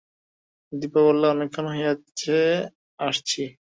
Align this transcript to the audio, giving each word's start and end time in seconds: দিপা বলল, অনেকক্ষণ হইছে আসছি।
দিপা 0.73 1.01
বলল, 1.07 1.23
অনেকক্ষণ 1.25 1.65
হইছে 1.71 2.37
আসছি। 2.99 3.41